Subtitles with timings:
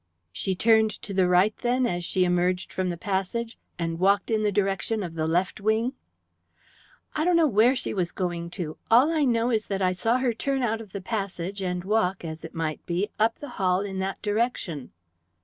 [0.31, 4.41] "She turned to the right, then, as she emerged from the passage, and walked in
[4.41, 5.93] the direction of the left wing?"
[7.13, 8.77] "I don't know where she was going to.
[8.89, 12.25] All I know is that I saw her turn out of the passage, and walk,
[12.25, 14.91] as if might be, up the hall in that direction."